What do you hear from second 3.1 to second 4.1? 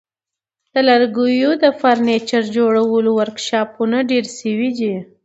ورکشاپونه